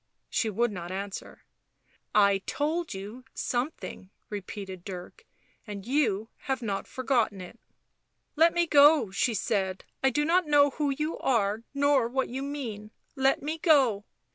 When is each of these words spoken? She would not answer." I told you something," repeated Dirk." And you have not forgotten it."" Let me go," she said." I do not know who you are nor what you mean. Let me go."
She 0.31 0.49
would 0.49 0.71
not 0.71 0.91
answer." 0.91 1.43
I 2.31 2.39
told 2.47 2.91
you 2.91 3.23
something," 3.35 4.09
repeated 4.31 4.83
Dirk." 4.83 5.25
And 5.67 5.85
you 5.85 6.29
have 6.47 6.63
not 6.63 6.87
forgotten 6.87 7.39
it."" 7.39 7.59
Let 8.35 8.51
me 8.55 8.65
go," 8.65 9.11
she 9.11 9.35
said." 9.35 9.85
I 10.03 10.09
do 10.09 10.25
not 10.25 10.47
know 10.47 10.71
who 10.71 10.89
you 10.89 11.19
are 11.19 11.61
nor 11.75 12.07
what 12.07 12.29
you 12.29 12.41
mean. 12.41 12.89
Let 13.15 13.43
me 13.43 13.59
go." 13.59 14.05